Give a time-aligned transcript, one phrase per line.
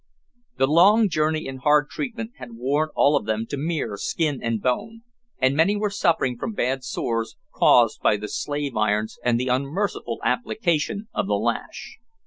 [0.57, 4.59] The long journey and hard treatment had worn all of them to mere skin and
[4.59, 5.03] bone,
[5.37, 10.19] and many were suffering from bad sores caused by the slave irons and the unmerciful
[10.23, 11.99] application of the lash.